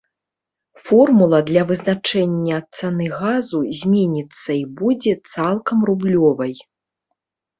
Формула 0.85 1.39
для 1.49 1.61
вызначэння 1.71 2.57
цаны 2.79 3.05
газу 3.19 3.59
зменіцца 3.81 4.51
і 4.61 4.63
будзе 4.79 5.13
цалкам 5.35 5.77
рублёвай. 5.91 6.53